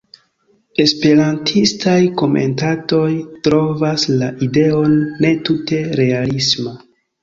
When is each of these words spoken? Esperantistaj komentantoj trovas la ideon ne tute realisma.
Esperantistaj 0.83 1.99
komentantoj 2.23 3.13
trovas 3.51 4.09
la 4.19 4.35
ideon 4.51 5.01
ne 5.25 5.37
tute 5.49 5.87
realisma. 6.05 6.81